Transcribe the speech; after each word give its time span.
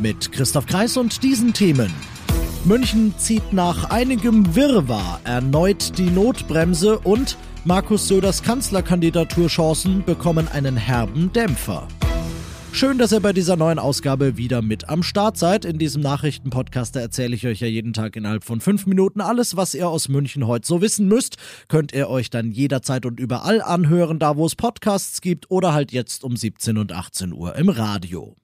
Mit 0.00 0.32
Christoph 0.32 0.64
Kreis 0.64 0.96
und 0.96 1.22
diesen 1.22 1.52
Themen. 1.52 1.92
München 2.64 3.14
zieht 3.18 3.52
nach 3.52 3.90
einigem 3.90 4.54
Wirrwarr 4.54 5.20
erneut 5.24 5.98
die 5.98 6.08
Notbremse 6.10 6.98
und 6.98 7.36
Markus 7.64 8.08
Söders 8.08 8.42
Kanzlerkandidaturchancen 8.42 10.02
bekommen 10.04 10.48
einen 10.48 10.78
herben 10.78 11.30
Dämpfer. 11.34 11.86
Schön, 12.72 12.96
dass 12.96 13.12
ihr 13.12 13.20
bei 13.20 13.34
dieser 13.34 13.56
neuen 13.56 13.78
Ausgabe 13.78 14.38
wieder 14.38 14.62
mit 14.62 14.88
am 14.88 15.02
Start 15.02 15.36
seid. 15.36 15.66
In 15.66 15.78
diesem 15.78 16.00
Nachrichtenpodcast 16.00 16.96
erzähle 16.96 17.34
ich 17.34 17.46
euch 17.46 17.60
ja 17.60 17.66
jeden 17.66 17.92
Tag 17.92 18.16
innerhalb 18.16 18.44
von 18.44 18.62
fünf 18.62 18.86
Minuten 18.86 19.20
alles, 19.20 19.54
was 19.56 19.74
ihr 19.74 19.88
aus 19.88 20.08
München 20.08 20.46
heute 20.46 20.66
so 20.66 20.80
wissen 20.80 21.08
müsst. 21.08 21.36
Könnt 21.68 21.92
ihr 21.92 22.08
euch 22.08 22.30
dann 22.30 22.52
jederzeit 22.52 23.04
und 23.04 23.20
überall 23.20 23.60
anhören, 23.60 24.18
da 24.18 24.36
wo 24.36 24.46
es 24.46 24.56
Podcasts 24.56 25.20
gibt 25.20 25.50
oder 25.50 25.74
halt 25.74 25.92
jetzt 25.92 26.24
um 26.24 26.36
17 26.36 26.78
und 26.78 26.92
18 26.92 27.34
Uhr 27.34 27.56
im 27.56 27.68
Radio. 27.68 28.36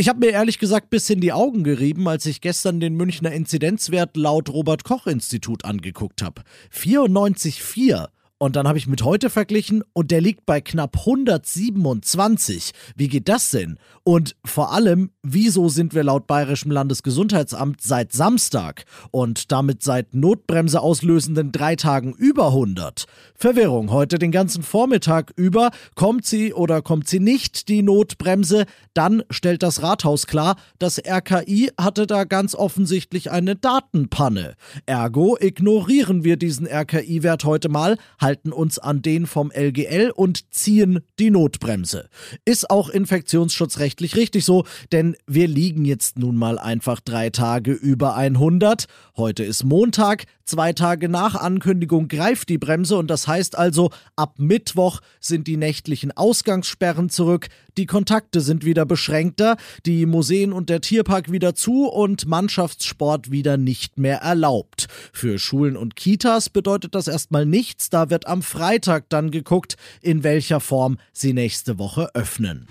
Ich 0.00 0.08
habe 0.08 0.20
mir 0.20 0.30
ehrlich 0.30 0.58
gesagt 0.58 0.88
bis 0.88 1.10
in 1.10 1.20
die 1.20 1.30
Augen 1.30 1.62
gerieben, 1.62 2.08
als 2.08 2.24
ich 2.24 2.40
gestern 2.40 2.80
den 2.80 2.94
Münchner 2.94 3.32
Inzidenzwert 3.32 4.16
laut 4.16 4.48
Robert 4.48 4.82
Koch 4.82 5.06
Institut 5.06 5.66
angeguckt 5.66 6.22
habe. 6.22 6.40
94,4. 6.74 8.08
Und 8.42 8.56
dann 8.56 8.66
habe 8.66 8.78
ich 8.78 8.86
mit 8.86 9.04
heute 9.04 9.28
verglichen 9.28 9.84
und 9.92 10.10
der 10.10 10.22
liegt 10.22 10.46
bei 10.46 10.62
knapp 10.62 11.00
127. 11.00 12.72
Wie 12.96 13.08
geht 13.08 13.28
das 13.28 13.50
denn? 13.50 13.78
Und 14.02 14.34
vor 14.46 14.72
allem, 14.72 15.10
wieso 15.22 15.68
sind 15.68 15.92
wir 15.94 16.02
laut 16.04 16.26
Bayerischem 16.26 16.70
Landesgesundheitsamt 16.70 17.82
seit 17.82 18.14
Samstag 18.14 18.86
und 19.10 19.52
damit 19.52 19.82
seit 19.82 20.14
Notbremse 20.14 20.80
auslösenden 20.80 21.52
drei 21.52 21.76
Tagen 21.76 22.14
über 22.14 22.46
100? 22.46 23.04
Verwirrung 23.34 23.90
heute 23.90 24.18
den 24.18 24.32
ganzen 24.32 24.62
Vormittag 24.62 25.34
über. 25.36 25.70
Kommt 25.94 26.24
sie 26.24 26.54
oder 26.54 26.80
kommt 26.80 27.08
sie 27.08 27.20
nicht, 27.20 27.68
die 27.68 27.82
Notbremse? 27.82 28.64
Dann 28.94 29.22
stellt 29.28 29.62
das 29.62 29.82
Rathaus 29.82 30.26
klar, 30.26 30.56
das 30.78 30.98
RKI 30.98 31.72
hatte 31.78 32.06
da 32.06 32.24
ganz 32.24 32.54
offensichtlich 32.54 33.30
eine 33.30 33.54
Datenpanne. 33.54 34.54
Ergo 34.86 35.36
ignorieren 35.38 36.24
wir 36.24 36.38
diesen 36.38 36.66
RKI-Wert 36.66 37.44
heute 37.44 37.68
mal, 37.68 37.98
halten 38.30 38.52
uns 38.52 38.78
an 38.78 39.02
den 39.02 39.26
vom 39.26 39.50
LGL 39.50 40.12
und 40.14 40.54
ziehen 40.54 41.00
die 41.18 41.30
Notbremse. 41.30 42.08
Ist 42.44 42.70
auch 42.70 42.88
infektionsschutzrechtlich 42.88 44.14
richtig 44.14 44.44
so, 44.44 44.64
denn 44.92 45.16
wir 45.26 45.48
liegen 45.48 45.84
jetzt 45.84 46.16
nun 46.16 46.36
mal 46.36 46.56
einfach 46.56 47.00
drei 47.00 47.30
Tage 47.30 47.72
über 47.72 48.14
100. 48.14 48.84
Heute 49.16 49.42
ist 49.42 49.64
Montag, 49.64 50.26
zwei 50.44 50.72
Tage 50.72 51.08
nach 51.08 51.34
Ankündigung 51.34 52.06
greift 52.06 52.50
die 52.50 52.58
Bremse 52.58 52.96
und 52.96 53.10
das 53.10 53.26
heißt 53.26 53.58
also, 53.58 53.90
ab 54.14 54.34
Mittwoch 54.38 55.00
sind 55.18 55.48
die 55.48 55.56
nächtlichen 55.56 56.12
Ausgangssperren 56.16 57.08
zurück, 57.08 57.48
die 57.76 57.86
Kontakte 57.86 58.40
sind 58.40 58.64
wieder 58.64 58.86
beschränkter, 58.86 59.56
die 59.86 60.06
Museen 60.06 60.52
und 60.52 60.70
der 60.70 60.80
Tierpark 60.80 61.32
wieder 61.32 61.56
zu 61.56 61.88
und 61.88 62.28
Mannschaftssport 62.28 63.32
wieder 63.32 63.56
nicht 63.56 63.98
mehr 63.98 64.18
erlaubt. 64.18 64.86
Für 65.12 65.38
Schulen 65.38 65.76
und 65.76 65.96
Kitas 65.96 66.50
bedeutet 66.50 66.94
das 66.94 67.08
erstmal 67.08 67.46
nichts, 67.46 67.90
da 67.90 68.10
wird 68.10 68.26
am 68.26 68.42
Freitag 68.42 69.08
dann 69.08 69.30
geguckt, 69.30 69.76
in 70.00 70.22
welcher 70.22 70.60
Form 70.60 70.98
sie 71.12 71.32
nächste 71.32 71.78
Woche 71.78 72.14
öffnen. 72.14 72.66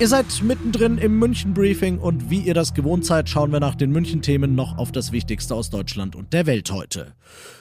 Ihr 0.00 0.08
seid 0.08 0.42
mittendrin 0.42 0.96
im 0.96 1.18
München-Briefing 1.18 1.98
und 1.98 2.30
wie 2.30 2.40
ihr 2.40 2.54
das 2.54 2.72
gewohnt 2.72 3.04
seid, 3.04 3.28
schauen 3.28 3.52
wir 3.52 3.60
nach 3.60 3.74
den 3.74 3.90
München-Themen 3.90 4.54
noch 4.54 4.78
auf 4.78 4.92
das 4.92 5.12
Wichtigste 5.12 5.54
aus 5.54 5.68
Deutschland 5.68 6.16
und 6.16 6.32
der 6.32 6.46
Welt 6.46 6.70
heute. 6.70 7.12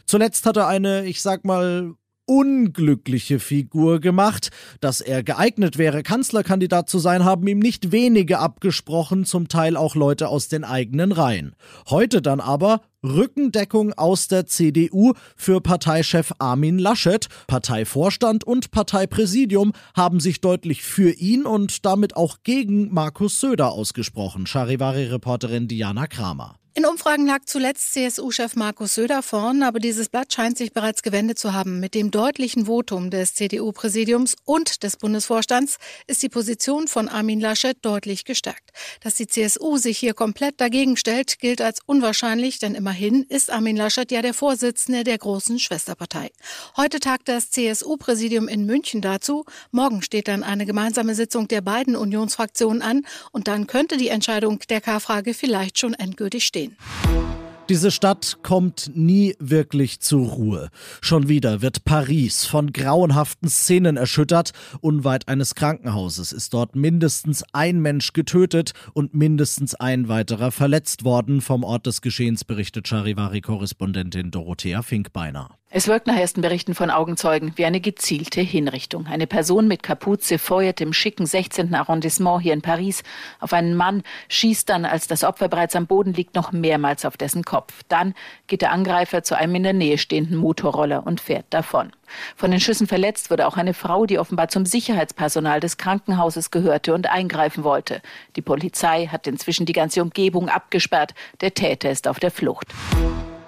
Zuletzt 0.06 0.46
hat 0.46 0.56
er 0.56 0.68
eine, 0.68 1.04
ich 1.04 1.22
sag 1.22 1.44
mal, 1.44 1.96
unglückliche 2.30 3.40
Figur 3.40 4.00
gemacht. 4.00 4.52
Dass 4.80 5.02
er 5.02 5.24
geeignet 5.24 5.80
wäre, 5.80 6.04
Kanzlerkandidat 6.04 6.88
zu 6.88 7.00
sein, 7.00 7.26
haben 7.26 7.48
ihm 7.48 7.60
nicht 7.60 7.92
wenige 7.92 8.38
abgesprochen, 8.38 9.26
zum 9.26 9.48
Teil 9.48 9.76
auch 9.76 9.96
Leute 9.96 10.30
aus 10.30 10.48
den 10.48 10.64
eigenen 10.64 11.12
Reihen. 11.12 11.56
Heute 11.90 12.22
dann 12.22 12.40
aber 12.40 12.82
Rückendeckung 13.04 13.94
aus 13.94 14.28
der 14.28 14.46
CDU 14.46 15.14
für 15.36 15.60
Parteichef 15.60 16.34
Armin 16.38 16.78
Laschet. 16.78 17.28
Parteivorstand 17.48 18.44
und 18.44 18.70
Parteipräsidium 18.70 19.74
haben 19.96 20.20
sich 20.20 20.40
deutlich 20.40 20.84
für 20.84 21.12
ihn 21.12 21.46
und 21.46 21.84
damit 21.86 22.16
auch 22.16 22.38
gegen 22.44 22.94
Markus 22.94 23.40
Söder 23.40 23.72
ausgesprochen. 23.72 24.46
Charivari-Reporterin 24.46 25.68
Diana 25.68 26.06
Kramer. 26.06 26.60
In 26.80 26.86
Umfragen 26.86 27.28
lag 27.28 27.40
zuletzt 27.44 27.92
CSU-Chef 27.92 28.56
Markus 28.56 28.96
Söder 28.96 29.22
vorn, 29.22 29.64
aber 29.64 29.82
dieses 29.82 30.08
Blatt 30.08 30.32
scheint 30.32 30.58
sich 30.58 30.72
bereits 30.72 31.04
gewendet 31.04 31.38
zu 31.38 31.52
haben. 31.52 31.82
Mit 31.82 31.94
dem 31.94 32.10
deutlichen 32.10 32.68
Votum 32.68 33.10
des 33.10 33.34
CDU-Präsidiums 33.34 34.38
und 34.46 34.82
des 34.84 34.96
Bundesvorstands 34.96 35.78
ist 36.08 36.24
die 36.24 36.30
Position 36.30 36.88
von 36.88 37.10
Armin 37.10 37.42
Laschet 37.42 37.76
deutlich 37.82 38.24
gestärkt. 38.24 38.72
Dass 39.02 39.16
die 39.16 39.28
CSU 39.28 39.76
sich 39.76 39.98
hier 39.98 40.14
komplett 40.14 40.62
dagegen 40.62 40.96
stellt, 40.96 41.40
gilt 41.40 41.60
als 41.60 41.82
unwahrscheinlich, 41.86 42.60
denn 42.60 42.76
immerhin 42.76 43.24
ist 43.24 43.52
Armin 43.52 43.76
Laschet 43.76 44.10
ja 44.10 44.22
der 44.22 44.34
Vorsitzende 44.34 45.04
der 45.04 45.18
großen 45.18 45.60
Schwesterpartei. 45.60 46.32
Heute 46.78 47.02
tagt 47.02 47.28
das 47.28 47.52
CSU-Präsidium 47.52 48.48
in 48.48 48.66
München 48.66 49.02
dazu. 49.02 49.44
Morgen 49.72 50.02
steht 50.02 50.30
dann 50.30 50.44
eine 50.44 50.66
gemeinsame 50.66 51.14
Sitzung 51.14 51.50
der 51.50 51.60
beiden 51.60 51.98
Unionsfraktionen 51.98 52.82
an 52.82 53.06
und 53.34 53.50
dann 53.50 53.68
könnte 53.68 53.98
die 53.98 54.08
Entscheidung 54.08 54.60
der 54.70 54.80
K-Frage 54.80 55.34
vielleicht 55.34 55.78
schon 55.78 55.94
endgültig 55.94 56.46
stehen 56.46 56.69
sehen. 56.70 57.40
Diese 57.70 57.92
Stadt 57.92 58.40
kommt 58.42 58.90
nie 58.96 59.36
wirklich 59.40 60.00
zur 60.00 60.28
Ruhe. 60.28 60.70
Schon 61.02 61.30
wieder 61.30 61.62
wird 61.62 61.86
Paris 61.86 62.48
von 62.48 62.74
grauenhaften 62.74 63.48
Szenen 63.48 63.96
erschüttert. 63.96 64.54
Unweit 64.82 65.28
eines 65.28 65.54
Krankenhauses 65.54 66.32
ist 66.32 66.56
dort 66.56 66.76
mindestens 66.76 67.44
ein 67.54 67.80
Mensch 67.80 68.14
getötet 68.14 68.72
und 68.94 69.14
mindestens 69.14 69.76
ein 69.76 70.08
weiterer 70.08 70.52
verletzt 70.52 71.04
worden. 71.04 71.42
Vom 71.42 71.64
Ort 71.64 71.86
des 71.86 72.02
Geschehens 72.02 72.44
berichtet 72.44 72.88
Charivari-Korrespondentin 72.88 74.32
Dorothea 74.32 74.82
Finkbeiner. 74.82 75.59
Es 75.72 75.88
wirkt 75.88 76.08
nach 76.08 76.18
ersten 76.18 76.42
Berichten 76.42 76.74
von 76.74 76.90
Augenzeugen 76.90 77.54
wie 77.56 77.64
eine 77.64 77.80
gezielte 77.80 78.42
Hinrichtung. 78.42 79.06
Eine 79.06 79.28
Person 79.28 79.68
mit 79.68 79.84
Kapuze 79.84 80.40
feuert 80.40 80.82
im 80.82 80.94
schicken 80.94 81.28
16. 81.28 81.76
Arrondissement 81.76 82.42
hier 82.42 82.54
in 82.54 82.64
Paris 82.64 83.04
auf 83.40 83.54
einen 83.54 83.76
Mann, 83.76 84.02
schießt 84.30 84.68
dann, 84.68 84.84
als 84.84 85.06
das 85.06 85.24
Opfer 85.24 85.48
bereits 85.48 85.76
am 85.76 85.86
Boden 85.86 86.12
liegt, 86.12 86.34
noch 86.34 86.52
mehrmals 86.52 87.06
auf 87.06 87.18
dessen 87.18 87.44
Kopf. 87.44 87.84
Dann 87.88 88.16
geht 88.48 88.64
der 88.64 88.72
Angreifer 88.72 89.22
zu 89.22 89.38
einem 89.38 89.54
in 89.54 89.62
der 89.62 89.74
Nähe 89.74 90.00
stehenden 90.00 90.38
Motorroller 90.38 91.06
und 91.06 91.22
fährt 91.22 91.46
davon. 91.52 91.92
Von 92.36 92.50
den 92.50 92.60
Schüssen 92.60 92.88
verletzt 92.88 93.30
wurde 93.30 93.46
auch 93.46 93.56
eine 93.56 93.76
Frau, 93.76 94.08
die 94.08 94.18
offenbar 94.18 94.48
zum 94.48 94.66
Sicherheitspersonal 94.66 95.60
des 95.60 95.78
Krankenhauses 95.78 96.50
gehörte 96.50 96.96
und 96.96 97.12
eingreifen 97.12 97.64
wollte. 97.64 98.02
Die 98.36 98.42
Polizei 98.42 99.06
hat 99.06 99.28
inzwischen 99.28 99.68
die 99.68 99.74
ganze 99.74 100.02
Umgebung 100.02 100.50
abgesperrt. 100.50 101.14
Der 101.42 101.54
Täter 101.54 101.92
ist 101.92 102.08
auf 102.08 102.20
der 102.20 102.32
Flucht. 102.32 102.74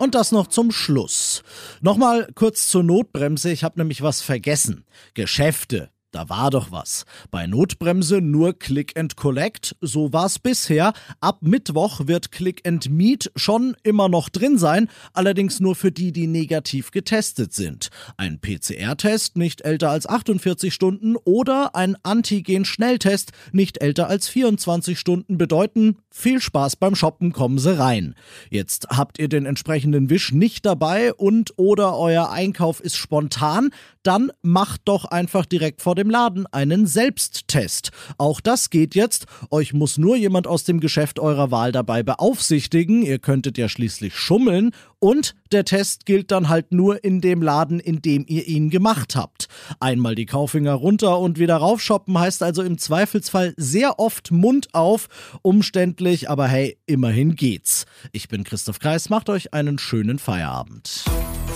Und 0.02 0.16
das 0.16 0.32
noch 0.32 0.48
zum 0.48 0.72
Schluss. 0.72 1.44
Nochmal 1.80 2.28
kurz 2.34 2.68
zur 2.68 2.82
Notbremse. 2.82 3.52
Ich 3.52 3.64
habe 3.64 3.80
nämlich 3.80 4.02
was 4.02 4.24
vergessen. 4.24 4.84
Geschäfte 5.14 5.92
da 6.12 6.28
war 6.30 6.50
doch 6.50 6.72
was. 6.72 7.06
Bei 7.32 7.48
Notbremse 7.48 8.20
nur 8.22 8.54
Click 8.58 9.00
and 9.00 9.16
Collect, 9.16 9.76
so 9.80 10.12
war's 10.12 10.40
bisher. 10.40 10.94
Ab 11.22 11.40
Mittwoch 11.42 12.08
wird 12.08 12.32
Click 12.32 12.68
and 12.68 12.90
Meet 12.90 13.32
schon 13.36 13.76
immer 13.84 14.10
noch 14.10 14.28
drin 14.30 14.58
sein, 14.58 14.90
allerdings 15.14 15.60
nur 15.62 15.76
für 15.76 15.92
die, 15.92 16.12
die 16.12 16.28
negativ 16.28 16.92
getestet 16.92 17.54
sind. 17.54 17.90
Ein 18.18 18.40
PCR-Test 18.40 19.38
nicht 19.38 19.62
älter 19.62 19.90
als 19.90 20.08
48 20.08 20.74
Stunden 20.74 21.16
oder 21.16 21.76
ein 21.76 21.96
Antigen-Schnelltest 22.04 23.32
nicht 23.54 23.82
älter 23.82 24.08
als 24.08 24.28
24 24.28 25.00
Stunden 25.00 25.38
bedeuten, 25.38 25.98
viel 26.10 26.42
Spaß 26.42 26.76
beim 26.76 26.96
Shoppen, 26.96 27.32
kommen 27.32 27.58
Sie 27.58 27.78
rein. 27.78 28.16
Jetzt 28.50 28.88
habt 28.90 29.18
ihr 29.18 29.30
den 29.30 29.46
entsprechenden 29.46 30.10
Wisch 30.10 30.34
nicht 30.34 30.66
dabei 30.66 31.14
und 31.14 31.54
oder 31.56 31.98
euer 31.98 32.32
Einkauf 32.32 32.82
ist 32.82 32.98
spontan, 32.98 33.70
dann 34.04 34.32
macht 34.42 34.82
doch 34.86 35.06
einfach 35.06 35.46
direkt 35.46 35.82
vor 35.82 35.96
dem 35.96 36.01
Laden 36.10 36.48
einen 36.48 36.88
Selbsttest. 36.88 37.92
Auch 38.18 38.42
das 38.42 38.70
geht 38.70 38.96
jetzt. 38.96 39.26
Euch 39.50 39.74
muss 39.74 39.98
nur 39.98 40.16
jemand 40.16 40.48
aus 40.48 40.64
dem 40.64 40.80
Geschäft 40.80 41.20
eurer 41.20 41.52
Wahl 41.52 41.72
dabei 41.72 42.04
beaufsichtigen. 42.04 43.02
Ihr 43.04 43.20
könntet 43.20 43.58
ja 43.58 43.70
schließlich 43.70 44.16
schummeln 44.16 44.72
und 45.00 45.36
der 45.52 45.66
Test 45.66 46.06
gilt 46.06 46.32
dann 46.32 46.48
halt 46.48 46.72
nur 46.72 47.04
in 47.04 47.22
dem 47.22 47.42
Laden, 47.42 47.80
in 47.80 48.02
dem 48.02 48.24
ihr 48.28 48.48
ihn 48.48 48.70
gemacht 48.70 49.16
habt. 49.16 49.48
Einmal 49.80 50.16
die 50.16 50.26
Kauffinger 50.26 50.74
runter 50.74 51.20
und 51.20 51.40
wieder 51.40 51.58
raufshoppen 51.58 52.18
heißt 52.18 52.44
also 52.44 52.62
im 52.62 52.78
Zweifelsfall 52.78 53.54
sehr 53.58 54.00
oft 54.00 54.32
Mund 54.32 54.70
auf. 54.74 55.08
Umständlich, 55.42 56.30
aber 56.30 56.48
hey, 56.48 56.78
immerhin 56.86 57.36
geht's. 57.36 57.86
Ich 58.12 58.28
bin 58.28 58.44
Christoph 58.44 58.80
Kreis, 58.80 59.10
macht 59.10 59.30
euch 59.30 59.54
einen 59.54 59.80
schönen 59.80 60.20
Feierabend. 60.20 61.04